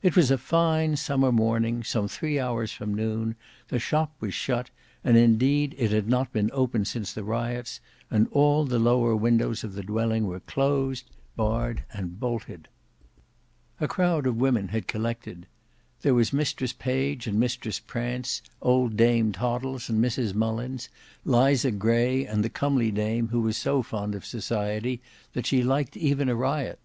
It 0.00 0.14
was 0.14 0.30
a 0.30 0.38
fine 0.38 0.94
summer 0.94 1.32
morning, 1.32 1.82
some 1.82 2.06
three 2.06 2.38
hours 2.38 2.70
from 2.70 2.94
noon, 2.94 3.34
the 3.66 3.80
shop 3.80 4.14
was 4.20 4.32
shut, 4.32 4.70
indeed 5.02 5.74
it 5.76 5.90
had 5.90 6.06
not 6.08 6.32
been 6.32 6.50
opened 6.52 6.86
since 6.86 7.12
the 7.12 7.24
riots, 7.24 7.80
and 8.08 8.28
all 8.30 8.64
the 8.64 8.78
lower 8.78 9.16
windows 9.16 9.64
of 9.64 9.72
the 9.74 9.82
dwelling 9.82 10.24
were 10.28 10.38
closed, 10.38 11.10
barred, 11.34 11.82
and 11.92 12.20
bolted. 12.20 12.68
A 13.80 13.88
crowd 13.88 14.24
of 14.28 14.36
women 14.36 14.68
had 14.68 14.86
collected. 14.86 15.48
There 16.02 16.14
was 16.14 16.32
Mistress 16.32 16.72
Page 16.72 17.26
and 17.26 17.40
Mistress 17.40 17.80
Prance, 17.80 18.40
old 18.60 18.96
Dame 18.96 19.32
Toddles 19.32 19.90
and 19.90 19.98
Mrs 20.00 20.32
Mullins, 20.32 20.90
Liza 21.24 21.72
Gray 21.72 22.24
and 22.24 22.44
the 22.44 22.48
comely 22.50 22.92
dame 22.92 23.30
who 23.30 23.40
was 23.40 23.56
so 23.56 23.82
fond 23.82 24.14
of 24.14 24.24
society 24.24 25.02
that 25.32 25.44
she 25.46 25.64
liked 25.64 25.96
even 25.96 26.28
a 26.28 26.36
riot. 26.36 26.78